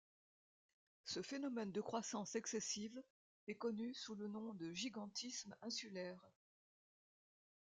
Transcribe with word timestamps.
Ce 1.05 1.21
phénomène 1.21 1.71
de 1.71 1.79
croissance 1.79 2.33
excessive 2.33 2.99
est 3.47 3.53
connu 3.53 3.93
sous 3.93 4.15
le 4.15 4.27
nom 4.27 4.55
de 4.55 4.73
gigantisme 4.73 5.55
insulaire. 5.61 6.27